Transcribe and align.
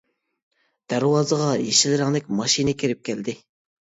دەرۋازىغا 0.93 1.49
يېشىل 1.63 1.93
رەڭلىك 2.01 2.31
ماشىنا 2.39 2.75
كىرىپ 2.85 3.05
كەلدى. 3.11 3.37